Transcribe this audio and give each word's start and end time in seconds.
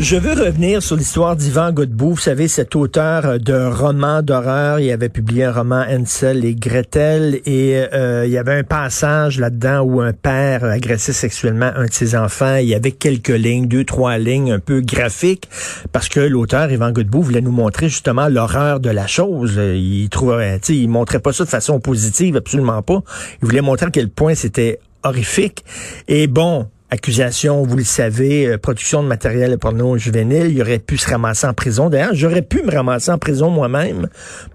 Je 0.00 0.16
veux 0.16 0.32
revenir 0.32 0.82
sur 0.82 0.96
l'histoire 0.96 1.36
d'Yvan 1.36 1.70
Godbout. 1.70 2.12
Vous 2.12 2.16
savez, 2.16 2.48
cet 2.48 2.74
auteur 2.74 3.38
de 3.38 3.54
romans 3.54 4.22
d'horreur, 4.22 4.80
il 4.80 4.90
avait 4.90 5.10
publié 5.10 5.44
un 5.44 5.52
roman 5.52 5.84
Ansel 5.88 6.44
et 6.44 6.54
Gretel 6.54 7.40
et 7.44 7.76
euh, 7.92 8.24
il 8.26 8.32
y 8.32 8.38
avait 8.38 8.58
un 8.58 8.64
passage 8.64 9.38
là-dedans 9.38 9.82
où 9.82 10.00
un 10.00 10.14
père 10.14 10.64
agressait 10.64 11.12
sexuellement 11.12 11.70
un 11.76 11.84
de 11.84 11.92
ses 11.92 12.16
enfants. 12.16 12.56
Il 12.56 12.68
y 12.68 12.74
avait 12.74 12.90
quelques 12.90 13.28
lignes, 13.28 13.68
deux, 13.68 13.84
trois 13.84 14.16
lignes 14.16 14.52
un 14.52 14.58
peu 14.58 14.80
graphiques 14.80 15.48
parce 15.92 16.08
que 16.08 16.20
l'auteur, 16.20 16.72
Yvan 16.72 16.90
Godbout, 16.90 17.22
voulait 17.22 17.42
nous 17.42 17.52
montrer 17.52 17.90
justement 17.90 18.28
l'horreur 18.28 18.80
de 18.80 18.90
la 18.90 19.06
chose. 19.06 19.60
Il 19.62 20.08
trouvait, 20.08 20.56
il 20.70 20.88
montrait 20.88 21.20
pas 21.20 21.34
ça 21.34 21.44
de 21.44 21.50
façon 21.50 21.80
positive, 21.80 22.36
absolument 22.36 22.82
pas. 22.82 23.02
Il 23.42 23.46
voulait 23.46 23.60
montrer 23.60 23.86
à 23.86 23.90
quel 23.90 24.08
point 24.08 24.34
c'était 24.34 24.80
horrifique. 25.04 25.64
Et 26.08 26.26
bon, 26.26 26.66
accusation, 26.92 27.62
vous 27.62 27.76
le 27.78 27.84
savez, 27.84 28.46
euh, 28.46 28.58
production 28.58 29.02
de 29.02 29.08
matériel 29.08 29.56
porno 29.56 29.96
juvénile, 29.96 30.48
il 30.50 30.60
aurait 30.60 30.78
pu 30.78 30.98
se 30.98 31.08
ramasser 31.08 31.46
en 31.46 31.54
prison. 31.54 31.88
D'ailleurs, 31.88 32.12
j'aurais 32.12 32.42
pu 32.42 32.62
me 32.62 32.70
ramasser 32.70 33.10
en 33.10 33.16
prison 33.16 33.48
moi-même 33.48 34.08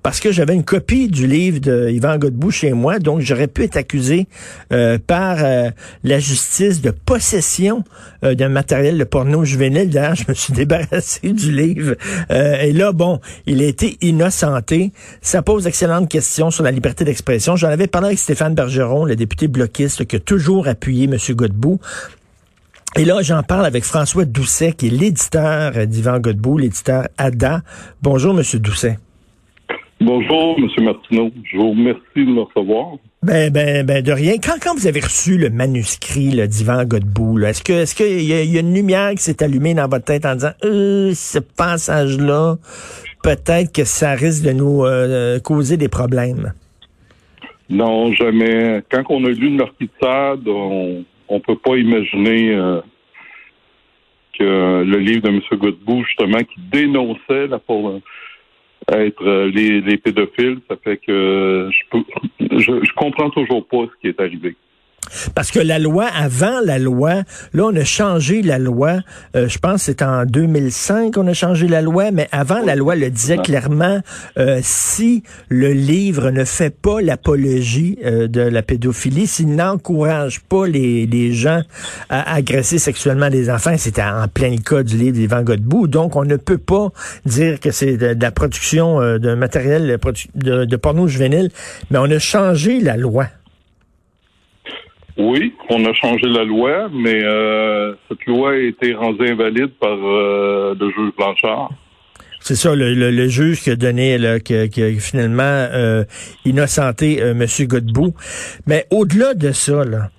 parce 0.04 0.20
que 0.20 0.32
j'avais 0.32 0.54
une 0.54 0.64
copie 0.64 1.08
du 1.08 1.26
livre 1.26 1.59
de 1.59 1.90
Yvan 1.90 2.20
Godbout 2.20 2.52
chez 2.52 2.73
moi, 2.73 3.00
donc 3.00 3.22
j'aurais 3.22 3.48
pu 3.48 3.64
être 3.64 3.76
accusé 3.76 4.28
euh, 4.72 5.00
par 5.00 5.38
euh, 5.44 5.72
la 6.04 6.20
justice 6.20 6.80
de 6.81 6.92
possession 6.92 7.84
d'un 8.22 8.50
matériel 8.50 8.98
de 8.98 9.04
porno 9.04 9.44
juvénile. 9.44 9.90
D'ailleurs, 9.90 10.16
je 10.16 10.26
me 10.28 10.34
suis 10.34 10.54
débarrassé 10.62 11.31
du 11.34 11.52
livre. 11.52 11.95
Et 12.30 12.73
là, 12.73 12.92
bon, 12.92 13.20
il 13.45 13.62
a 13.62 13.66
été 13.66 13.98
innocenté. 14.02 14.92
Ça 15.22 15.42
pose 15.42 15.66
d'excellentes 15.66 16.09
questions 16.09 16.50
sur 16.50 16.64
la 16.64 16.72
liberté 16.72 17.06
d'expression. 17.06 17.56
J'en 17.56 17.69
avais 17.69 17.88
parlé 17.88 18.08
avec 18.08 18.19
Stéphane 18.19 18.56
Bergeron, 18.56 19.06
le 19.06 19.16
député 19.16 19.47
bloquiste 19.47 20.06
qui 20.06 20.16
a 20.16 20.19
toujours 20.19 20.67
appuyé 20.67 21.06
M. 21.06 21.17
Godbout. 21.36 21.80
Et 22.96 23.06
là, 23.06 23.22
j'en 23.22 23.44
parle 23.44 23.66
avec 23.66 23.84
François 23.84 24.26
Doucet, 24.26 24.72
qui 24.72 24.88
est 24.88 24.90
l'éditeur 24.90 25.86
d'Yvan 25.86 26.20
Godbout, 26.20 26.58
l'éditeur 26.58 27.08
ADA. 27.18 27.62
Bonjour, 28.02 28.34
Monsieur 28.34 28.60
Doucet. 28.60 28.98
Bonjour, 30.00 30.58
M. 30.58 30.84
Martineau. 30.84 31.32
Je 31.44 31.58
vous 31.58 31.72
remercie 31.72 32.02
de 32.16 32.26
me 32.26 32.42
recevoir. 32.42 32.98
Ben, 33.24 33.52
ben, 33.52 33.86
ben, 33.86 34.04
de 34.04 34.12
rien. 34.12 34.36
Quand, 34.38 34.56
quand 34.62 34.76
vous 34.76 34.88
avez 34.88 35.00
reçu 35.00 35.38
le 35.38 35.50
manuscrit 35.50 36.32
là, 36.32 36.48
d'Yvan 36.48 36.86
Godbout, 36.86 37.40
est-ce 37.40 37.64
que, 37.64 37.74
est-ce 37.74 37.96
qu'il 37.96 38.22
y, 38.22 38.28
y 38.28 38.58
a 38.58 38.60
une 38.60 38.74
lumière 38.74 39.12
qui 39.12 39.24
s'est 39.24 39.44
allumée 39.44 39.74
dans 39.74 39.88
votre 39.88 40.06
tête 40.06 40.26
en 40.26 40.36
disant, 40.36 40.54
euh, 40.64 41.14
ce 41.14 41.40
passage-là, 41.40 42.58
peut-être 43.24 43.74
que 43.74 43.84
ça 43.84 44.12
risque 44.12 44.44
de 44.44 44.52
nous 44.52 44.86
euh, 44.86 45.40
causer 45.40 45.78
des 45.78 45.90
problèmes? 45.90 46.54
Non, 47.70 48.14
jamais. 48.14 48.84
Quand 48.90 49.04
on 49.10 49.26
a 49.26 49.30
lu 49.30 49.50
le 49.50 49.58
Marquis 49.58 49.86
de 49.86 49.90
Sade, 50.00 50.48
on 50.48 51.04
on 51.28 51.39
peut 51.39 51.58
pas 51.58 51.75
imaginer 51.78 52.53
euh, 52.53 52.81
que 54.38 54.83
le 54.83 54.97
livre 54.97 55.22
de 55.22 55.30
M. 55.30 55.42
Godbout, 55.53 56.03
justement, 56.06 56.39
qui 56.39 56.59
dénonçait 56.72 57.47
là, 57.47 57.59
pour 57.59 57.89
euh, 57.89 58.00
être 58.92 59.25
euh, 59.25 59.52
les, 59.53 59.81
les 59.81 59.97
pédophiles, 59.97 60.59
ça 60.69 60.78
fait 60.78 60.97
que 60.97 61.69
je 61.72 61.84
peux 61.89 62.03
je, 62.39 62.84
je 62.84 62.94
comprends 62.95 63.30
toujours 63.30 63.66
pas 63.67 63.86
ce 63.86 64.02
qui 64.02 64.08
est 64.08 64.19
arrivé. 64.19 64.56
Parce 65.36 65.52
que 65.52 65.59
la 65.59 65.80
loi, 65.80 66.05
avant 66.05 66.59
la 66.63 66.80
loi, 66.80 67.23
là, 67.53 67.63
on 67.66 67.75
a 67.75 67.83
changé 67.83 68.41
la 68.41 68.59
loi. 68.59 69.00
euh, 69.36 69.47
je 69.47 69.58
pense 69.58 69.81
que 69.81 69.86
c'est 69.86 70.02
en 70.02 70.25
2005 70.25 71.13
qu'on 71.13 71.27
a 71.27 71.33
changé 71.33 71.67
la 71.67 71.81
loi, 71.81 72.11
mais 72.11 72.27
avant, 72.31 72.61
la 72.63 72.75
loi 72.75 72.95
le 72.95 73.09
disait 73.09 73.38
clairement, 73.38 74.02
euh, 74.38 74.59
si 74.63 75.23
le 75.50 75.72
livre 75.73 76.31
ne 76.31 76.44
fait 76.44 76.69
pas 76.69 77.02
l'apologie 77.02 77.97
euh, 78.05 78.28
de 78.28 78.41
la 78.41 78.61
pédophilie, 78.61 79.28
s'il 79.28 79.55
n'encourage 79.55 80.41
pas 80.41 80.67
les, 80.67 81.05
les 81.05 81.33
gens 81.33 81.62
à 82.09 82.34
agresser 82.35 82.79
sexuellement 82.79 83.29
des 83.29 83.50
enfants, 83.50 83.75
c'était 83.78 84.01
en 84.03 84.28
plein 84.28 84.50
le 84.51 84.57
cas 84.62 84.84
du 84.84 84.97
livre 84.97 85.13
d'Yvan 85.17 85.44
Godbout, 85.44 85.88
donc 85.88 86.16
on 86.16 86.23
ne 86.25 86.35
peut 86.35 86.57
pas 86.57 86.90
dire 87.25 87.59
que 87.59 87.72
c'est 87.72 87.97
de, 87.97 88.16
la 88.19 88.31
production 88.31 89.00
matériel 89.35 89.88
de, 89.88 89.97
produ- 89.97 90.28
de, 90.35 90.66
de 90.66 90.75
porno 90.75 91.07
juvénile, 91.07 91.50
mais 91.91 91.97
on 92.00 92.09
a 92.12 92.19
changé 92.19 92.79
la 92.81 92.97
loi. 92.97 93.28
Oui, 95.17 95.53
on 95.69 95.83
a 95.85 95.94
changé 95.94 96.28
la 96.28 96.44
loi, 96.44 96.89
mais 96.94 97.23
euh, 97.23 97.94
cette 98.07 98.23
loi 98.28 98.51
a 98.51 98.55
été 98.57 98.94
rendue 98.94 99.28
invalide 99.29 99.72
par 99.79 99.97
euh, 99.97 100.75
le 100.79 100.89
juge 100.91 101.11
Blanchard. 101.17 101.72
C'est 102.39 102.55
ça, 102.55 102.75
le, 102.75 102.94
le, 102.94 103.09
le 103.11 103.28
juge 103.28 103.61
qui 103.61 103.72
a 103.72 103.75
donné, 103.75 104.17
là, 104.19 104.39
qui, 104.39 104.53
a- 104.55 104.67
qui 104.67 104.83
a 104.83 104.91
finalement 105.00 105.41
euh, 105.44 106.03
innocenté 106.45 107.22
euh, 107.22 107.31
M. 107.31 107.45
Godbout. 107.67 108.13
Mais 108.67 108.85
au-delà 108.91 109.33
de 109.33 109.51
ça, 109.51 109.83
là, 109.83 110.09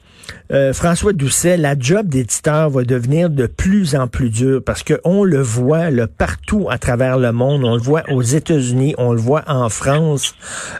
euh, 0.50 0.72
François 0.72 1.12
Doucet, 1.12 1.58
la 1.58 1.78
job 1.78 2.08
d'éditeur 2.08 2.70
va 2.70 2.82
devenir 2.82 3.28
de 3.28 3.46
plus 3.46 3.94
en 3.94 4.08
plus 4.08 4.30
dure 4.30 4.62
parce 4.64 4.82
que 4.82 4.98
on 5.04 5.22
le 5.24 5.42
voit 5.42 5.88
partout 6.16 6.68
à 6.70 6.78
travers 6.78 7.18
le 7.18 7.32
monde. 7.32 7.64
On 7.64 7.74
le 7.74 7.82
voit 7.82 8.04
aux 8.10 8.22
États-Unis, 8.22 8.94
on 8.96 9.12
le 9.12 9.20
voit 9.20 9.44
en 9.46 9.68
France. 9.68 10.34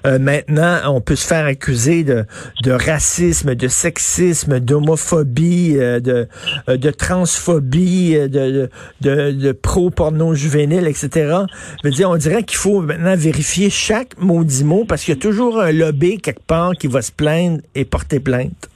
Euh, 0.07 0.19
maintenant, 0.19 0.79
on 0.87 1.01
peut 1.03 1.17
se 1.17 1.27
faire 1.27 1.45
accuser 1.45 2.03
de, 2.03 2.25
racisme, 2.71 3.55
de 3.55 3.69
sexisme, 3.69 4.59
d'homophobie, 4.59 5.77
euh, 5.77 6.01
de, 6.01 6.91
transphobie, 6.91 8.17
de, 8.29 9.53
pro-porno 9.53 10.35
juvénile, 10.35 10.87
etc. 10.87 11.37
Dire, 11.85 12.11
on 12.11 12.17
dirait 12.17 12.43
qu'il 12.43 12.59
faut 12.59 12.81
maintenant 12.81 13.17
vérifier 13.17 13.69
chaque 13.69 14.19
maudit 14.19 14.65
mot 14.65 14.85
parce 14.87 15.05
qu'il 15.05 15.15
y 15.15 15.19
a 15.19 15.21
toujours 15.21 15.61
un 15.61 15.73
lobby 15.73 16.19
quelque 16.19 16.45
part 16.47 16.73
qui 16.73 16.87
va 16.87 17.03
se 17.03 17.13
plaindre 17.13 17.61
et 17.75 17.85
porter 17.85 18.21
plainte. 18.21 18.69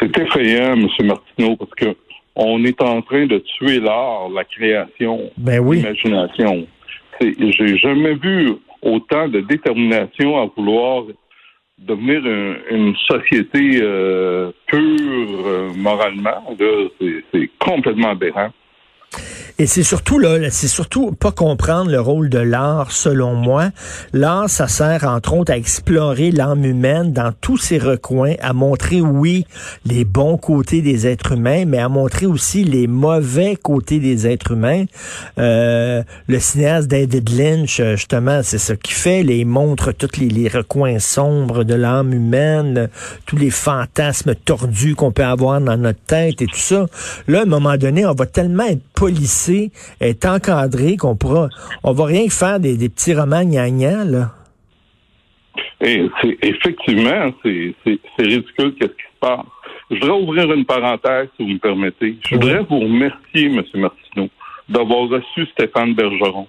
C'est 0.00 0.18
effrayant, 0.18 0.72
M. 0.74 0.86
Martineau, 1.06 1.56
parce 1.56 1.70
que 1.76 1.96
on 2.34 2.62
est 2.64 2.80
en 2.82 3.00
train 3.02 3.26
de 3.26 3.38
tuer 3.38 3.80
l'art, 3.80 4.28
la 4.28 4.44
création, 4.44 5.30
Ben 5.38 5.60
oui. 5.60 5.78
l'imagination. 5.78 6.66
J'ai 7.20 7.78
jamais 7.78 8.14
vu 8.14 8.50
autant 8.82 9.26
de 9.28 9.40
détermination 9.40 10.36
à 10.42 10.46
vouloir 10.54 11.04
devenir 11.78 12.20
un- 12.26 12.56
une 12.76 12.94
société 12.96 13.78
euh, 13.80 14.50
pure 14.66 15.46
euh, 15.46 15.70
moralement. 15.76 16.44
C'est 17.32 17.50
complètement 17.58 18.10
aberrant. 18.10 18.50
Et 19.58 19.66
c'est 19.66 19.82
surtout 19.82 20.18
là, 20.18 20.50
c'est 20.50 20.68
surtout 20.68 21.12
pas 21.12 21.32
comprendre 21.32 21.90
le 21.90 21.98
rôle 21.98 22.28
de 22.28 22.38
l'art, 22.38 22.92
selon 22.92 23.34
moi. 23.34 23.70
L'art, 24.12 24.50
ça 24.50 24.68
sert 24.68 25.04
entre 25.04 25.32
autres 25.34 25.50
à 25.50 25.56
explorer 25.56 26.30
l'âme 26.30 26.66
humaine 26.66 27.14
dans 27.14 27.32
tous 27.40 27.56
ses 27.56 27.78
recoins, 27.78 28.34
à 28.42 28.52
montrer 28.52 29.00
oui 29.00 29.46
les 29.86 30.04
bons 30.04 30.36
côtés 30.36 30.82
des 30.82 31.06
êtres 31.06 31.32
humains, 31.32 31.64
mais 31.64 31.78
à 31.78 31.88
montrer 31.88 32.26
aussi 32.26 32.64
les 32.64 32.86
mauvais 32.86 33.56
côtés 33.56 33.98
des 33.98 34.26
êtres 34.26 34.52
humains. 34.52 34.84
Euh, 35.38 36.02
le 36.26 36.38
cinéaste 36.38 36.88
David 36.88 37.30
Lynch, 37.30 37.80
justement, 37.80 38.40
c'est 38.42 38.58
ce 38.58 38.74
qu'il 38.74 38.94
fait. 38.94 39.22
Il 39.22 39.46
montre 39.46 39.92
tous 39.92 40.20
les, 40.20 40.28
les 40.28 40.48
recoins 40.48 40.98
sombres 40.98 41.64
de 41.64 41.74
l'âme 41.74 42.12
humaine, 42.12 42.90
tous 43.24 43.36
les 43.36 43.50
fantasmes 43.50 44.34
tordus 44.34 44.94
qu'on 44.94 45.12
peut 45.12 45.24
avoir 45.24 45.62
dans 45.62 45.78
notre 45.78 46.00
tête 46.00 46.42
et 46.42 46.46
tout 46.46 46.56
ça. 46.56 46.86
Là, 47.26 47.40
à 47.40 47.42
un 47.42 47.46
moment 47.46 47.78
donné, 47.78 48.04
on 48.04 48.12
va 48.12 48.26
tellement 48.26 48.66
être 48.66 48.82
policé, 48.96 49.70
être 50.00 50.24
encadré 50.26 50.96
qu'on 50.96 51.14
pourra, 51.16 51.48
on 51.84 51.92
va 51.92 52.04
rien 52.06 52.28
faire 52.28 52.58
des, 52.58 52.76
des 52.76 52.88
petits 52.88 53.14
romans 53.14 53.44
gnagnants, 53.44 54.04
là. 54.04 54.30
Et 55.80 56.08
c'est 56.20 56.38
effectivement, 56.42 57.32
c'est 57.42 57.74
c'est- 57.84 58.00
c'est 58.16 58.24
ridicule 58.24 58.74
qu'est-ce 58.78 58.92
qui 58.92 59.08
se 59.14 59.18
passe. 59.20 59.46
Je 59.90 59.96
voudrais 60.00 60.18
ouvrir 60.22 60.52
une 60.52 60.64
parenthèse, 60.64 61.28
si 61.36 61.42
vous 61.44 61.50
me 61.50 61.58
permettez. 61.58 62.16
Je 62.28 62.34
voudrais 62.34 62.62
vous 62.68 62.80
remercier, 62.80 63.46
M. 63.46 63.62
Martineau, 63.74 64.28
d'avoir 64.68 65.08
reçu 65.08 65.46
Stéphane 65.52 65.94
Bergeron, 65.94 66.46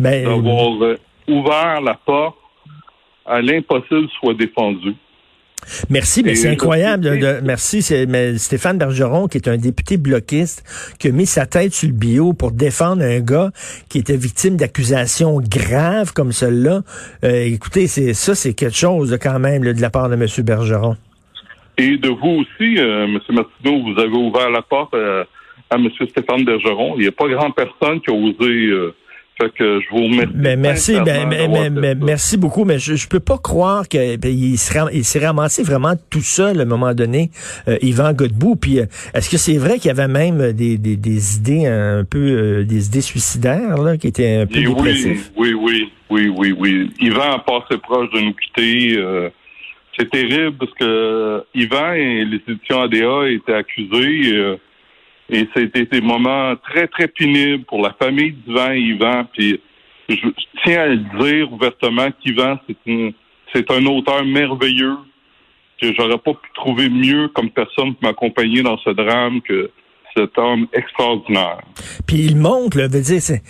Ben, 0.00 0.24
d'avoir 0.24 0.82
euh, 0.82 0.96
ouvert 1.28 1.80
la 1.82 1.94
porte 1.94 2.36
à 3.26 3.40
l'impossible 3.42 4.08
soit 4.18 4.34
défendu. 4.34 4.94
Merci, 5.90 6.22
mais 6.22 6.34
c'est 6.36 6.48
incroyable. 6.48 7.04
de- 7.18 7.40
merci, 7.42 7.82
c'est 7.82 8.06
Stéphane 8.38 8.78
Bergeron, 8.78 9.26
qui 9.26 9.38
est 9.38 9.48
un 9.48 9.56
député 9.56 9.96
bloquiste, 9.96 10.62
qui 10.98 11.08
a 11.08 11.10
mis 11.12 11.26
sa 11.26 11.46
tête 11.46 11.72
sur 11.74 11.88
le 11.88 11.94
bio 11.94 12.32
pour 12.34 12.52
défendre 12.52 13.02
un 13.02 13.20
gars 13.20 13.50
qui 13.88 13.98
était 13.98 14.16
victime 14.16 14.56
d'accusations 14.56 15.40
graves 15.40 16.12
comme 16.12 16.30
celle-là. 16.32 16.82
Euh, 17.24 17.44
écoutez, 17.46 17.88
c'est 17.88 18.14
ça, 18.14 18.34
c'est 18.34 18.54
quelque 18.54 18.76
chose 18.76 19.16
quand 19.20 19.38
même 19.40 19.64
là, 19.64 19.72
de 19.72 19.80
la 19.80 19.90
part 19.90 20.08
de 20.08 20.14
M. 20.14 20.26
Bergeron. 20.44 20.96
Et 21.78 21.96
de 21.98 22.08
vous 22.08 22.42
aussi, 22.42 22.78
euh, 22.78 23.04
M. 23.04 23.18
Martineau, 23.30 23.82
vous 23.92 24.00
avez 24.00 24.16
ouvert 24.16 24.50
la 24.50 24.62
porte 24.62 24.94
euh, 24.94 25.24
à 25.70 25.76
M. 25.76 25.88
Stéphane 26.10 26.44
Bergeron. 26.44 26.94
Il 26.96 27.02
n'y 27.02 27.08
a 27.08 27.12
pas 27.12 27.28
grand 27.28 27.50
personne 27.50 28.00
qui 28.00 28.10
a 28.10 28.14
osé 28.14 28.66
euh, 28.68 28.94
Fait 29.38 29.52
que 29.52 29.80
je 29.80 29.88
vous 29.90 30.04
remercie. 30.04 30.32
Ben, 30.34 30.58
merci, 30.58 30.92
ben, 30.94 31.04
sincèrement 31.30 31.60
ben, 31.70 31.74
ben, 31.74 31.98
ça. 32.00 32.04
merci 32.06 32.36
beaucoup, 32.38 32.64
mais 32.64 32.78
je, 32.78 32.94
je 32.94 33.06
peux 33.06 33.20
pas 33.20 33.36
croire 33.36 33.86
que 33.86 34.16
ben, 34.16 34.32
il 34.32 34.56
s'est 34.56 35.18
ramassé 35.26 35.62
vraiment 35.62 35.92
tout 36.10 36.22
seul 36.22 36.58
à 36.58 36.62
un 36.62 36.66
moment 36.66 36.94
donné, 36.94 37.30
euh, 37.68 37.76
Yvan 37.82 38.14
Godbout. 38.14 38.56
Puis 38.56 38.78
euh, 38.80 38.86
est-ce 39.12 39.28
que 39.28 39.36
c'est 39.36 39.58
vrai 39.58 39.74
qu'il 39.78 39.88
y 39.88 39.90
avait 39.90 40.08
même 40.08 40.52
des, 40.52 40.78
des, 40.78 40.96
des 40.96 41.36
idées 41.36 41.66
un 41.66 42.04
peu 42.04 42.18
euh, 42.18 42.64
des 42.64 42.86
idées 42.86 43.02
suicidaires 43.02 43.76
là, 43.82 43.98
qui 43.98 44.06
étaient 44.08 44.36
un 44.36 44.46
peu 44.46 44.56
Et 44.58 44.66
oui, 44.66 44.74
dépressifs? 44.74 45.30
oui, 45.36 45.52
oui, 45.52 45.92
oui, 46.08 46.32
oui, 46.34 46.54
oui. 46.58 46.90
Yvan 47.00 47.32
a 47.34 47.38
passé 47.40 47.78
proche 47.82 48.10
de 48.12 48.20
nous 48.20 48.34
quitter. 48.34 48.96
euh, 48.96 49.28
c'est 49.98 50.10
terrible 50.10 50.56
parce 50.58 50.72
que 50.80 51.42
Yvan 51.54 51.92
et 51.92 52.24
les 52.24 52.40
éditions 52.48 52.80
ADA 52.82 53.28
étaient 53.30 53.54
accusés 53.54 54.32
euh, 54.34 54.56
et 55.28 55.48
c'était 55.54 55.86
des 55.86 56.00
moments 56.00 56.54
très, 56.56 56.86
très 56.86 57.08
pénibles 57.08 57.64
pour 57.64 57.82
la 57.82 57.94
famille 58.00 58.32
d'Yvan 58.32 58.72
et 58.72 58.80
Yvan. 58.80 59.24
Puis 59.32 59.60
je, 60.08 60.28
tiens 60.64 60.82
à 60.82 60.86
le 60.86 60.98
dire 61.20 61.52
ouvertement 61.52 62.08
qu'Yvan, 62.20 62.58
c'est 63.54 63.70
un 63.70 63.86
auteur 63.86 64.24
merveilleux 64.24 64.96
que 65.80 65.92
j'aurais 65.94 66.18
pas 66.18 66.32
pu 66.32 66.48
trouver 66.54 66.88
mieux 66.88 67.28
comme 67.28 67.50
personne 67.50 67.94
pour 67.94 68.02
m'accompagner 68.02 68.62
dans 68.62 68.78
ce 68.78 68.90
drame 68.90 69.40
que 69.42 69.70
cet 70.16 70.38
homme 70.38 70.66
extraordinaire. 70.72 71.60
Puis 72.06 72.24
il 72.24 72.36
monte, 72.36 72.74
là, 72.74 72.88
veut 72.88 73.02
dire, 73.02 73.20
c'est, 73.20 73.42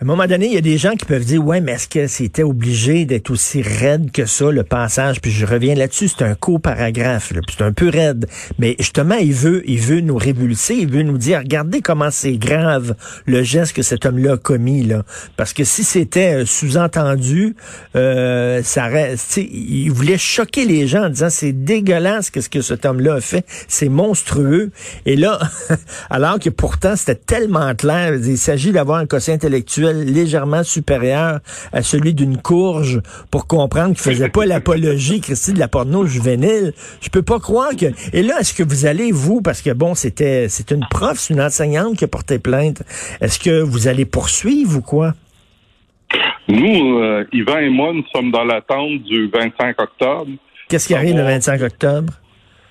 à 0.00 0.04
un 0.04 0.06
moment 0.06 0.26
donné, 0.26 0.46
il 0.46 0.54
y 0.54 0.56
a 0.56 0.62
des 0.62 0.78
gens 0.78 0.92
qui 0.92 1.04
peuvent 1.04 1.26
dire, 1.26 1.44
ouais, 1.44 1.60
mais 1.60 1.72
est-ce 1.72 1.86
que 1.86 2.06
c'était 2.06 2.42
obligé 2.42 3.04
d'être 3.04 3.30
aussi 3.30 3.60
raide 3.60 4.10
que 4.10 4.24
ça, 4.24 4.50
le 4.50 4.62
passage? 4.62 5.20
Puis 5.20 5.30
je 5.30 5.44
reviens 5.44 5.74
là-dessus, 5.74 6.08
c'est 6.08 6.24
un 6.24 6.34
co-paragraphe, 6.34 7.32
là, 7.32 7.42
puis 7.46 7.56
c'est 7.58 7.64
un 7.64 7.72
peu 7.72 7.90
raide. 7.90 8.26
Mais 8.58 8.76
justement, 8.78 9.16
il 9.16 9.34
veut, 9.34 9.62
il 9.68 9.78
veut 9.78 10.00
nous 10.00 10.16
révulser, 10.16 10.74
il 10.76 10.90
veut 10.90 11.02
nous 11.02 11.18
dire, 11.18 11.40
regardez 11.40 11.82
comment 11.82 12.10
c'est 12.10 12.38
grave 12.38 12.94
le 13.26 13.42
geste 13.42 13.74
que 13.74 13.82
cet 13.82 14.06
homme-là 14.06 14.32
a 14.32 14.36
commis, 14.38 14.84
là. 14.84 15.02
Parce 15.36 15.52
que 15.52 15.64
si 15.64 15.84
c'était 15.84 16.32
euh, 16.32 16.46
sous-entendu, 16.46 17.54
euh, 17.94 18.62
ça 18.62 18.86
reste, 18.86 19.36
il 19.36 19.90
voulait 19.90 20.16
choquer 20.16 20.64
les 20.64 20.86
gens 20.86 21.04
en 21.04 21.10
disant, 21.10 21.28
c'est 21.28 21.52
dégueulasse 21.52 22.30
qu'est-ce 22.30 22.48
que 22.48 22.62
cet 22.62 22.86
homme-là 22.86 23.16
a 23.16 23.20
fait, 23.20 23.44
c'est 23.68 23.90
monstrueux. 23.90 24.70
Et 25.04 25.16
là, 25.16 25.38
alors 26.08 26.38
que 26.38 26.48
pourtant 26.48 26.96
c'était 26.96 27.16
tellement 27.16 27.74
clair, 27.74 28.14
il 28.14 28.38
s'agit 28.38 28.72
d'avoir 28.72 28.96
un 28.96 29.04
quotient 29.04 29.34
intellectuel 29.34 29.89
légèrement 29.92 30.62
supérieur 30.62 31.40
à 31.72 31.82
celui 31.82 32.14
d'une 32.14 32.36
courge 32.36 33.00
pour 33.30 33.46
comprendre 33.46 33.94
qu'il 33.94 34.02
faisait 34.02 34.28
pas 34.28 34.46
l'apologie, 34.46 35.20
Christy, 35.20 35.52
de 35.52 35.58
la 35.58 35.68
porno 35.68 36.06
juvénile. 36.06 36.72
Je 37.00 37.08
peux 37.08 37.22
pas 37.22 37.38
croire 37.38 37.76
que. 37.76 37.86
Et 38.12 38.22
là, 38.22 38.40
est-ce 38.40 38.54
que 38.54 38.62
vous 38.62 38.86
allez 38.86 39.12
vous, 39.12 39.40
parce 39.42 39.62
que 39.62 39.70
bon, 39.70 39.94
c'était, 39.94 40.48
c'est 40.48 40.70
une 40.70 40.86
prof, 40.90 41.18
c'est 41.18 41.34
une 41.34 41.40
enseignante 41.40 41.96
qui 41.96 42.04
a 42.04 42.08
porté 42.08 42.38
plainte. 42.38 42.82
Est-ce 43.20 43.38
que 43.38 43.60
vous 43.62 43.88
allez 43.88 44.04
poursuivre 44.04 44.78
ou 44.78 44.82
quoi? 44.82 45.14
Nous, 46.48 46.98
euh, 46.98 47.24
Yvan 47.32 47.58
et 47.58 47.68
moi, 47.68 47.92
nous 47.92 48.04
sommes 48.14 48.30
dans 48.30 48.44
l'attente 48.44 49.02
du 49.04 49.28
25 49.28 49.80
octobre. 49.80 50.30
Qu'est-ce 50.68 50.88
qui 50.88 50.94
arrive 50.94 51.16
le 51.16 51.22
25 51.22 51.62
octobre? 51.62 52.12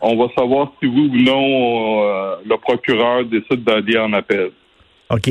On 0.02 0.16
va 0.16 0.32
savoir 0.34 0.72
si 0.80 0.88
oui 0.88 1.10
ou 1.14 1.22
non 1.22 2.04
euh, 2.04 2.36
le 2.46 2.58
procureur 2.58 3.26
décide 3.26 3.64
d'aller 3.64 3.98
en 3.98 4.14
appel. 4.14 4.52
OK. 5.10 5.30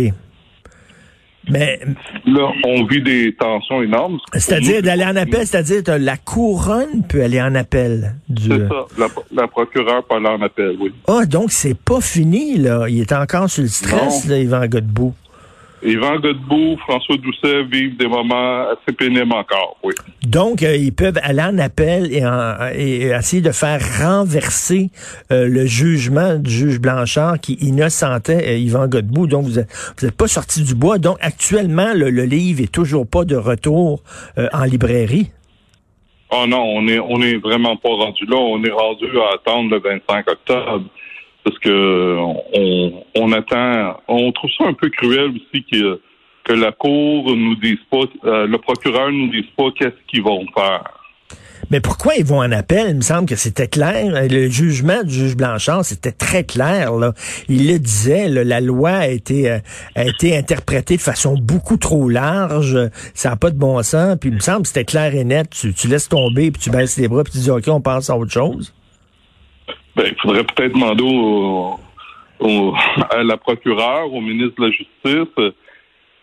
Mais, 1.51 1.81
Là, 2.27 2.51
on 2.67 2.85
vit 2.85 3.01
des 3.03 3.35
tensions 3.35 3.83
énormes. 3.83 4.19
c'est-à-dire 4.35 4.83
d'aller 4.83 5.05
en 5.05 5.17
appel, 5.17 5.47
c'est-à-dire 5.47 5.83
la 5.99 6.17
couronne 6.19 7.05
peut 7.09 7.23
aller 7.23 7.41
en 7.41 7.55
appel. 7.55 8.17
Du... 8.29 8.49
C'est 8.49 8.69
ça. 8.69 8.87
La, 8.99 9.07
la 9.33 9.49
procureure 9.49 10.05
peut 10.07 10.17
aller 10.17 10.29
en 10.29 10.43
appel, 10.43 10.77
oui. 10.81 10.93
Ah, 11.07 11.25
donc 11.25 11.51
c'est 11.51 11.79
pas 11.79 12.01
fini, 12.03 12.59
là. 12.59 12.87
Il 12.89 13.01
est 13.01 13.13
encore 13.13 13.49
sur 13.49 13.63
le 13.63 13.69
stress, 13.69 14.27
Non. 14.27 14.31
là, 14.35 14.39
Yvan 14.41 14.67
Godbout. 14.67 15.15
Yvan 15.83 16.17
Godbout, 16.19 16.77
François 16.79 17.17
Doucet 17.19 17.63
vivent 17.65 17.97
des 17.97 18.07
moments 18.09 18.67
assez 18.71 18.95
pénibles 18.97 19.33
encore, 19.33 19.77
oui. 19.85 19.95
Donc, 20.23 20.63
euh, 20.63 20.75
ils 20.77 20.93
peuvent 20.93 21.19
aller 21.23 21.43
en 21.43 21.57
appel 21.59 22.13
et, 22.13 22.25
en- 22.27 22.57
et 22.75 23.07
essayer 23.17 23.43
de 23.43 23.53
faire 23.53 23.81
renverser 24.01 24.91
euh, 25.31 25.47
le 25.49 25.67
jugement 25.67 26.35
du 26.37 26.51
juge 26.51 26.81
Blanchard 26.81 27.39
qui 27.41 27.55
innocentait 27.61 28.45
euh, 28.49 28.57
Yvan 28.59 28.89
Godbout. 28.89 29.27
Donc, 29.29 29.45
vous 29.47 29.55
n'êtes 29.61 30.17
pas 30.17 30.27
sorti 30.27 30.63
du 30.63 30.75
bois. 30.75 30.99
Donc, 30.99 31.17
actuellement, 31.21 31.93
le, 31.95 32.11
le 32.11 32.25
livre 32.25 32.61
est 32.63 32.73
toujours 32.73 33.07
pas 33.07 33.25
de 33.25 33.37
retour 33.37 34.03
euh, 34.39 34.49
en 34.53 34.65
librairie. 34.65 35.31
Oh 36.31 36.45
non, 36.47 36.63
on 36.63 36.87
est 36.89 36.99
on 36.99 37.23
est 37.23 37.37
vraiment 37.37 37.77
pas 37.79 37.89
rendu 37.89 38.27
là. 38.27 38.37
On 38.37 38.63
est 38.63 38.71
rendu 38.71 39.07
à 39.19 39.35
attendre 39.37 39.71
le 39.71 39.79
25 39.81 40.31
octobre. 40.31 40.85
Parce 41.45 41.59
que 41.61 42.17
on, 42.19 43.05
on 43.15 43.33
attend 43.33 44.01
on 44.09 44.33
trouve 44.33 44.51
ça 44.59 44.65
un 44.65 44.75
peu 44.75 44.91
cruel 44.91 45.31
aussi 45.31 45.65
que, 45.65 46.01
que 46.45 46.53
la 46.53 46.73
Cour 46.73 47.35
nous 47.35 47.57
dise 47.57 47.79
pas 47.91 48.03
euh, 48.25 48.47
le 48.47 48.59
procureur 48.59 49.11
nous 49.11 49.29
dise 49.29 49.49
pas 49.57 49.71
qu'est-ce 49.77 50.07
qu'ils 50.09 50.23
vont 50.23 50.45
faire. 50.55 50.85
Mais 51.71 51.81
pourquoi 51.81 52.15
ils 52.17 52.25
vont 52.25 52.39
en 52.39 52.53
appel? 52.53 52.87
Il 52.91 52.97
me 52.97 53.01
semble 53.03 53.27
que 53.27 53.37
c'était 53.37 53.67
clair. 53.67 54.27
Le 54.29 54.49
jugement 54.49 55.03
du 55.03 55.13
juge 55.13 55.37
Blanchard, 55.37 55.85
c'était 55.85 56.13
très 56.13 56.45
clair. 56.45 56.95
Là. 56.95 57.13
Il 57.49 57.71
le 57.71 57.79
disait, 57.79 58.29
là, 58.29 58.45
la 58.45 58.61
loi 58.61 58.91
a 58.91 59.09
été, 59.09 59.51
euh, 59.51 59.59
a 59.95 60.07
été 60.07 60.37
interprétée 60.37 60.97
de 60.97 61.03
façon 61.03 61.37
beaucoup 61.37 61.77
trop 61.77 62.09
large. 62.09 62.79
Ça 63.15 63.31
n'a 63.31 63.37
pas 63.37 63.51
de 63.51 63.59
bon 63.59 63.83
sens. 63.83 64.17
Puis 64.19 64.31
il 64.31 64.37
me 64.37 64.41
semble 64.41 64.63
que 64.63 64.69
c'était 64.69 64.85
clair 64.85 65.15
et 65.15 65.25
net. 65.25 65.51
Tu, 65.51 65.75
tu 65.75 65.89
laisses 65.89 66.09
tomber, 66.09 66.51
puis 66.51 66.63
tu 66.63 66.71
baisses 66.71 66.97
les 66.97 67.09
bras, 67.09 67.25
puis 67.25 67.33
tu 67.33 67.39
dis, 67.39 67.51
OK, 67.51 67.65
on 67.69 67.81
passe 67.81 68.09
à 68.09 68.17
autre 68.17 68.33
chose. 68.33 68.73
Ben, 69.99 70.07
il 70.13 70.21
faudrait 70.23 70.45
peut-être 70.45 70.73
demander 70.75 71.03
au, 71.03 71.79
au- 72.41 72.75
à 73.11 73.23
la 73.25 73.37
procureure, 73.37 74.13
au 74.13 74.21
ministre 74.21 74.55
de 74.59 74.67
la 74.67 74.71
Justice, 74.71 75.35
euh, 75.39 75.51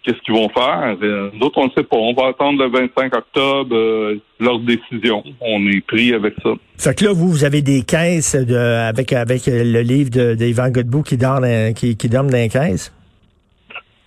qu'est-ce 0.03 0.19
qu'ils 0.21 0.33
vont 0.33 0.47
faire. 0.49 0.95
Euh, 1.03 1.29
Nous 1.33 1.45
autres, 1.45 1.57
on 1.57 1.65
ne 1.65 1.71
sait 1.75 1.83
pas. 1.83 1.97
On 1.97 2.13
va 2.13 2.27
attendre 2.29 2.63
le 2.63 2.69
25 2.69 3.13
octobre 3.15 3.75
euh, 3.75 4.19
leur 4.39 4.59
décision. 4.59 5.23
On 5.41 5.67
est 5.67 5.81
pris 5.85 6.13
avec 6.13 6.35
ça. 6.41 6.51
Fait 6.77 6.97
que 6.97 7.05
là, 7.05 7.11
vous, 7.13 7.27
vous 7.29 7.43
avez 7.43 7.61
des 7.61 7.81
caisses 7.83 8.35
de, 8.35 8.55
avec, 8.55 9.11
avec 9.13 9.41
le 9.47 9.81
livre 9.81 10.09
de, 10.09 10.35
d'Yvan 10.35 10.69
Godbout 10.69 11.03
qui 11.03 11.17
dort 11.17 11.41
dans, 11.41 11.73
qui, 11.73 11.97
qui 11.97 12.07
dorment 12.07 12.29
dans 12.31 12.37
les 12.37 12.49
caisses? 12.49 12.93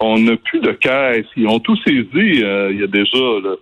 On 0.01 0.19
n'a 0.19 0.37
plus 0.37 0.61
de 0.61 0.71
caisse. 0.73 1.27
Ils 1.37 1.47
ont 1.49 1.59
tout 1.59 1.77
saisi. 1.85 2.43
euh, 2.43 2.71
il 2.73 2.81
y 2.81 2.85
a 2.85 2.87
déjà 2.87 3.19
là. 3.43 3.55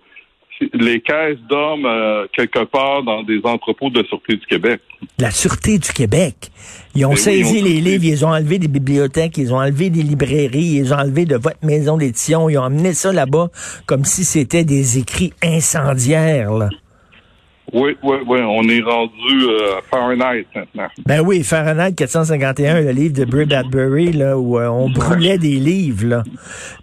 Les 0.73 1.01
caisses 1.01 1.37
dorment 1.49 1.85
euh, 1.85 2.25
quelque 2.33 2.63
part 2.65 3.03
dans 3.03 3.23
des 3.23 3.39
entrepôts 3.43 3.89
de 3.89 4.01
la 4.01 4.07
Sûreté 4.07 4.35
du 4.35 4.45
Québec. 4.45 4.81
La 5.19 5.31
Sûreté 5.31 5.77
du 5.77 5.91
Québec. 5.91 6.51
Ils 6.95 7.05
ont 7.05 7.11
oui, 7.11 7.17
saisi 7.17 7.59
ils 7.59 7.61
ont 7.61 7.65
les 7.65 7.81
livres, 7.81 8.05
ils 8.05 8.25
ont 8.25 8.29
enlevé 8.29 8.59
des 8.59 8.67
bibliothèques, 8.67 9.37
ils 9.37 9.53
ont 9.53 9.57
enlevé 9.57 9.89
des 9.89 10.03
librairies, 10.03 10.79
ils 10.81 10.93
ont 10.93 10.97
enlevé 10.97 11.25
de 11.25 11.35
votre 11.35 11.63
maison 11.63 11.97
d'édition, 11.97 12.49
ils 12.49 12.57
ont 12.57 12.63
amené 12.63 12.93
ça 12.93 13.13
là-bas 13.13 13.49
comme 13.85 14.05
si 14.05 14.25
c'était 14.25 14.63
des 14.63 14.97
écrits 14.97 15.33
incendiaires. 15.43 16.51
Là. 16.51 16.69
Oui, 17.73 17.97
oui, 18.01 18.17
oui. 18.25 18.39
On 18.43 18.63
est 18.69 18.81
rendu 18.81 19.43
euh, 19.43 19.81
Fahrenheit 19.91 20.45
maintenant. 20.55 20.87
Ben 21.05 21.19
oui, 21.19 21.43
Fahrenheit 21.43 21.91
451, 21.93 22.79
le 22.81 22.91
livre 22.91 23.13
de 23.13 23.25
Bray 23.25 23.45
Bradbury, 23.45 24.13
là, 24.13 24.37
où 24.37 24.57
euh, 24.57 24.67
on 24.67 24.89
brûlait 24.89 25.37
des 25.37 25.55
livres. 25.55 26.05
Là. 26.07 26.23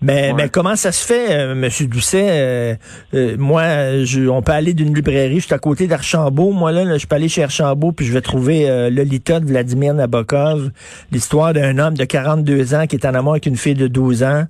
Mais, 0.03 0.29
Ouais. 0.29 0.35
mais 0.37 0.49
comment 0.51 0.77
ça 0.77 0.93
se 0.93 1.07
fait, 1.07 1.33
euh, 1.33 1.55
Monsieur 1.55 1.87
Doucet? 1.87 2.27
euh, 2.29 2.75
euh, 3.15 3.37
moi, 3.39 4.05
je, 4.05 4.29
on 4.29 4.43
peut 4.43 4.53
aller 4.53 4.75
d'une 4.75 4.95
librairie, 4.95 5.41
je 5.41 5.47
suis 5.47 5.55
à 5.55 5.59
côté 5.59 5.87
d'Archambault. 5.87 6.53
Moi, 6.53 6.71
là, 6.73 6.85
là, 6.85 6.99
je 6.99 7.07
peux 7.07 7.17
aller 7.17 7.29
chez 7.31 7.43
Archambault, 7.45 7.93
puis 7.93 8.05
je 8.05 8.13
vais 8.13 8.21
trouver 8.21 8.69
euh, 8.69 8.91
Lolita 8.91 9.41
de 9.41 9.47
Vladimir 9.47 9.95
Nabokov, 9.95 10.71
l'histoire 11.13 11.55
d'un 11.55 11.79
homme 11.79 11.95
de 11.95 12.05
42 12.05 12.75
ans 12.75 12.87
qui 12.87 12.97
est 12.97 13.07
en 13.07 13.15
amour 13.15 13.33
avec 13.33 13.47
une 13.47 13.57
fille 13.57 13.75
de 13.75 13.87
12 13.89 14.23
ans. 14.23 14.45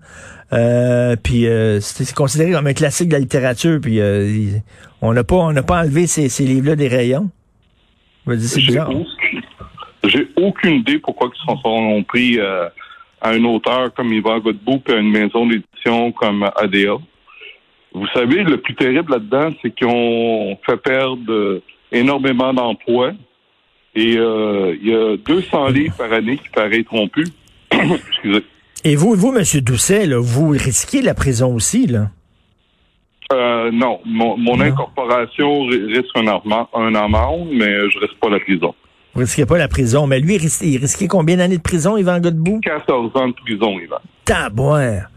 Euh, 0.55 1.17
puis 1.21 1.47
euh, 1.47 1.81
c'est 1.81 2.15
considéré 2.15 2.53
comme 2.53 2.67
un 2.67 2.75
classique 2.75 3.09
de 3.09 3.15
la 3.15 3.19
littérature. 3.19 3.81
Puis 3.81 4.01
euh, 4.01 4.59
on 5.03 5.13
n'a 5.13 5.25
pas, 5.25 5.37
on 5.37 5.53
n'a 5.53 5.63
pas 5.63 5.81
enlevé 5.81 6.07
ces, 6.07 6.29
ces 6.29 6.45
livres-là 6.45 6.77
des 6.77 6.89
rayons. 6.89 7.31
C'est 8.27 8.61
J'ai 8.61 8.67
bizarre. 8.67 8.91
aucune, 8.91 9.43
j'ai 10.05 10.29
aucune 10.37 10.75
idée 10.77 10.99
pourquoi 10.99 11.31
ils 11.35 11.47
s'en 11.47 11.61
sont 11.61 12.03
pris 12.05 12.41
à 12.41 12.71
un 13.23 13.45
auteur 13.45 13.93
comme 13.93 14.13
Yvan 14.13 14.39
Godbout 14.39 14.83
et 14.89 14.93
à 14.93 14.97
une 14.97 15.11
maison 15.11 15.47
d'édition 15.47 16.13
comme 16.13 16.49
ADA. 16.57 16.97
Vous 17.93 18.07
savez, 18.15 18.43
le 18.43 18.57
plus 18.57 18.75
terrible 18.75 19.13
là-dedans, 19.13 19.51
c'est 19.61 19.75
qu'ils 19.75 19.87
ont 19.87 20.59
fait 20.65 20.79
perdre 20.79 21.61
énormément 21.93 22.55
d'emplois. 22.55 23.13
Et 23.95 24.15
il 24.15 24.89
y 24.89 24.95
a 24.95 25.17
200 25.19 25.69
livres 25.69 25.97
par 25.97 26.13
année 26.13 26.39
qui 26.39 26.49
paraîtront 26.49 27.09
plus. 27.09 27.29
Excusez. 27.71 28.45
Et 28.85 28.97
vous, 28.97 29.15
vous, 29.15 29.33
Monsieur 29.33 29.61
Doucet, 29.61 30.07
là, 30.07 30.19
vous 30.21 30.49
risquez 30.51 31.01
la 31.03 31.15
prison 31.15 31.55
aussi, 31.55 31.87
là? 31.87 32.11
Euh, 33.33 33.71
non, 33.73 34.01
mon, 34.05 34.37
mon 34.37 34.57
Non. 34.59 34.65
incorporation 34.65 35.63
ri- 35.63 35.87
risque 35.95 36.15
un, 36.15 36.27
amende, 36.27 36.67
un 36.75 36.95
amende, 36.95 37.49
mais 37.53 37.91
je 37.91 37.99
reste 37.99 38.15
pas 38.21 38.29
la 38.29 38.39
prison. 38.39 38.75
Vous 39.15 39.21
risquez 39.21 39.47
pas 39.47 39.57
la 39.57 39.69
prison. 39.69 40.07
Mais 40.07 40.21
lui, 40.21 40.35
il 40.35 40.41
ris- 40.43 40.59
il 40.63 40.77
risquait 40.79 41.09
combien 41.09 41.37
d'années 41.39 41.57
de 41.57 41.63
prison, 41.63 41.97
Yvan 41.97 42.21
Godbout? 42.21 42.61
14 42.61 43.11
ans 43.15 43.29
de 43.29 43.33
prison, 43.35 43.79
Yvan. 43.81 43.97
Taboire. 44.27 45.09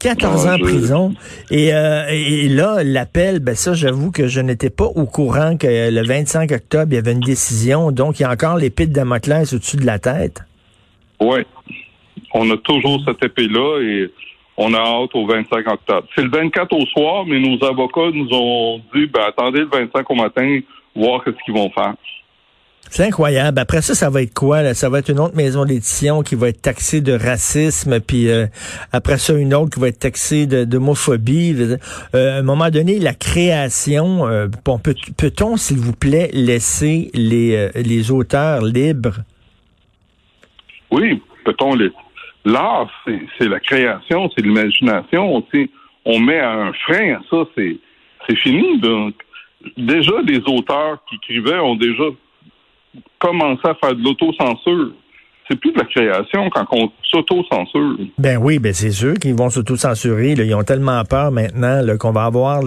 14 0.00 0.46
Ah, 0.46 0.54
ans 0.54 0.56
je- 0.56 0.62
de 0.64 0.68
prison. 0.68 1.14
Et, 1.50 1.72
euh, 1.74 2.06
et 2.10 2.48
là, 2.48 2.82
l'appel, 2.84 3.38
ben 3.40 3.54
ça, 3.54 3.74
j'avoue 3.74 4.10
que 4.10 4.26
je 4.26 4.40
n'étais 4.40 4.70
pas 4.70 4.84
au 4.86 5.06
courant 5.06 5.56
que 5.56 5.66
le 5.90 6.02
25 6.06 6.50
octobre, 6.52 6.86
il 6.90 6.94
y 6.96 6.98
avait 6.98 7.12
une 7.12 7.20
décision. 7.20 7.92
Donc, 7.92 8.18
il 8.18 8.22
y 8.22 8.26
a 8.26 8.30
encore 8.32 8.56
l'épée 8.56 8.86
de 8.86 8.92
Damoclès 8.92 9.52
au-dessus 9.52 9.76
de 9.76 9.86
la 9.86 9.98
tête. 9.98 10.40
Oui. 11.20 11.40
On 12.40 12.48
a 12.52 12.56
toujours 12.58 13.02
cette 13.04 13.22
épée-là 13.24 13.80
et 13.82 14.10
On 14.56 14.72
a 14.74 14.78
hâte 14.78 15.14
au 15.14 15.26
25 15.26 15.66
octobre. 15.70 16.06
C'est 16.14 16.22
le 16.22 16.30
24 16.30 16.72
au 16.72 16.84
soir, 16.86 17.24
mais 17.26 17.38
nos 17.38 17.62
avocats 17.64 18.10
nous 18.12 18.28
ont 18.32 18.80
dit, 18.92 19.06
ben, 19.06 19.22
attendez 19.28 19.60
le 19.60 19.68
25 19.68 20.10
au 20.10 20.14
matin, 20.16 20.60
voir 20.96 21.22
ce 21.24 21.30
qu'ils 21.44 21.54
vont 21.54 21.70
faire. 21.70 21.94
C'est 22.90 23.04
incroyable. 23.04 23.58
Après 23.58 23.82
ça, 23.82 23.94
ça 23.94 24.08
va 24.10 24.22
être 24.22 24.34
quoi? 24.34 24.62
Là? 24.62 24.74
Ça 24.74 24.88
va 24.88 25.00
être 25.00 25.10
une 25.10 25.20
autre 25.20 25.36
maison 25.36 25.64
d'édition 25.64 26.22
qui 26.22 26.34
va 26.34 26.48
être 26.48 26.62
taxée 26.62 27.00
de 27.00 27.12
racisme, 27.12 28.00
puis 28.00 28.30
euh, 28.30 28.46
après 28.92 29.18
ça, 29.18 29.34
une 29.34 29.54
autre 29.54 29.70
qui 29.74 29.80
va 29.80 29.88
être 29.88 29.98
taxée 29.98 30.46
d'homophobie. 30.46 31.54
Euh, 32.14 32.36
à 32.36 32.38
un 32.38 32.42
moment 32.42 32.70
donné, 32.70 32.98
la 32.98 33.14
création, 33.14 34.26
euh, 34.26 34.48
peut, 34.48 34.94
peut-on, 35.16 35.56
s'il 35.56 35.78
vous 35.78 35.92
plaît, 35.92 36.30
laisser 36.32 37.10
les, 37.14 37.68
les 37.74 38.10
auteurs 38.10 38.62
libres? 38.62 39.18
Oui, 40.90 41.20
peut-on 41.44 41.74
les... 41.74 41.92
L'art, 42.48 42.90
c'est 43.04 43.48
la 43.48 43.60
création, 43.60 44.30
c'est 44.34 44.44
l'imagination. 44.44 45.44
On 46.04 46.18
met 46.18 46.40
un 46.40 46.72
frein 46.72 47.16
à 47.16 47.20
ça, 47.30 47.44
c'est 47.56 48.36
fini. 48.36 48.78
Donc, 48.78 49.14
déjà, 49.76 50.22
les 50.24 50.40
auteurs 50.46 50.98
qui 51.08 51.16
écrivaient 51.16 51.58
ont 51.58 51.76
déjà 51.76 52.04
commencer 53.18 53.68
à 53.68 53.74
faire 53.74 53.94
de 53.94 54.02
l'autocensure 54.02 54.92
c'est 55.48 55.58
plus 55.58 55.72
de 55.72 55.78
la 55.78 55.84
création 55.84 56.50
quand 56.50 56.66
on 56.72 56.92
s'auto-censure. 57.10 57.96
Ben 58.18 58.38
oui, 58.38 58.58
ben 58.58 58.72
c'est 58.72 58.90
sûr 58.90 59.14
qu'ils 59.14 59.34
vont 59.34 59.50
s'auto-censurer. 59.50 60.32
Ils 60.32 60.54
ont 60.54 60.62
tellement 60.62 61.04
peur 61.04 61.30
maintenant 61.30 61.82
qu'on 61.98 62.12
va 62.12 62.24
avoir 62.24 62.62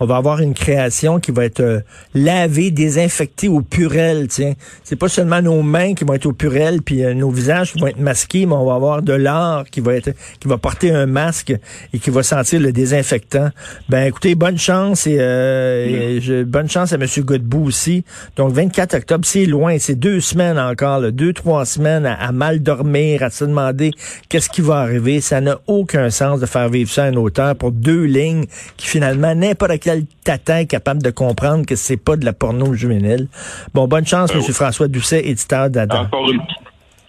on 0.00 0.06
va 0.06 0.16
avoir 0.16 0.40
une 0.40 0.54
création 0.54 1.20
qui 1.20 1.30
va 1.30 1.44
être 1.44 1.60
euh, 1.60 1.80
lavée, 2.14 2.70
désinfectée 2.70 3.48
au 3.48 3.60
purel. 3.62 4.28
Tiens, 4.28 4.54
c'est 4.84 4.96
pas 4.96 5.08
seulement 5.08 5.42
nos 5.42 5.62
mains 5.62 5.94
qui 5.94 6.04
vont 6.04 6.14
être 6.14 6.26
au 6.26 6.32
purel, 6.32 6.82
puis 6.82 7.04
euh, 7.04 7.14
nos 7.14 7.30
visages 7.30 7.72
qui 7.72 7.80
vont 7.80 7.86
être 7.86 8.00
masqués, 8.00 8.46
mais 8.46 8.54
on 8.54 8.66
va 8.66 8.74
avoir 8.74 9.02
de 9.02 9.12
l'art 9.12 9.64
qui 9.70 9.80
va 9.80 9.94
être, 9.94 10.10
qui 10.40 10.48
va 10.48 10.58
porter 10.58 10.92
un 10.92 11.06
masque 11.06 11.54
et 11.92 11.98
qui 11.98 12.10
va 12.10 12.22
sentir 12.22 12.60
le 12.60 12.72
désinfectant. 12.72 13.50
Ben 13.88 14.06
écoutez, 14.06 14.34
bonne 14.34 14.58
chance 14.58 15.06
et, 15.06 15.16
euh, 15.20 16.44
bonne 16.46 16.68
chance 16.68 16.92
à 16.92 16.96
M. 16.96 17.06
Godbout 17.18 17.66
aussi. 17.66 18.04
Donc 18.36 18.52
24 18.52 18.94
octobre, 18.94 19.24
c'est 19.24 19.46
loin, 19.46 19.78
c'est 19.78 19.94
deux 19.94 20.20
semaines 20.20 20.58
encore, 20.58 21.00
deux 21.12 21.32
trois 21.32 21.64
semaines 21.64 22.06
à, 22.06 22.32
mal 22.32 22.60
dormir, 22.60 23.22
à 23.22 23.30
se 23.30 23.44
demander 23.72 23.90
qu'est-ce 24.28 24.48
qui 24.48 24.60
va 24.60 24.78
arriver. 24.78 25.20
Ça 25.20 25.40
n'a 25.40 25.58
aucun 25.66 26.10
sens 26.10 26.40
de 26.40 26.46
faire 26.46 26.68
vivre 26.68 26.90
ça 26.90 27.04
à 27.04 27.06
un 27.06 27.14
auteur 27.14 27.56
pour 27.56 27.72
deux 27.72 28.04
lignes 28.04 28.46
qui 28.76 28.86
finalement 28.86 29.34
n'importe 29.34 29.78
quel 29.80 30.04
tatin 30.24 30.58
est 30.58 30.66
capable 30.66 31.02
de 31.02 31.10
comprendre 31.10 31.66
que 31.66 31.76
c'est 31.76 31.96
pas 31.96 32.16
de 32.16 32.24
la 32.24 32.32
porno 32.32 32.72
juvénile. 32.74 33.28
Bon, 33.74 33.86
bonne 33.88 34.06
chance, 34.06 34.34
M. 34.34 34.42
François 34.42 34.88
Doucet, 34.88 35.26
éditeur 35.28 35.70
d'Adam. 35.70 36.06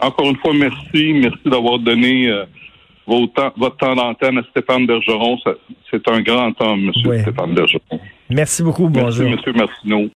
Encore 0.01 0.29
une, 0.29 0.37
fois, 0.37 0.53
merci. 0.53 1.13
Merci 1.13 1.41
d'avoir 1.45 1.79
donné 1.79 2.29
euh, 2.29 2.45
votre 3.05 3.77
temps 3.77 3.95
d'antenne 3.95 4.37
à 4.37 4.43
Stéphane 4.51 4.85
Bergeron. 4.85 5.37
C'est 5.91 6.07
un 6.07 6.21
grand 6.21 6.53
homme, 6.61 6.91
M. 6.95 7.21
Stéphane 7.21 7.53
Bergeron. 7.53 7.99
Merci 8.29 8.63
beaucoup. 8.63 8.87
Bonjour. 8.87 9.29
Merci, 9.29 9.49
M. 9.49 9.57
Martineau. 9.57 10.07